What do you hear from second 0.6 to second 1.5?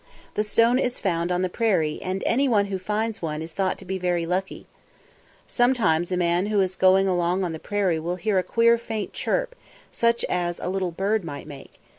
is found on the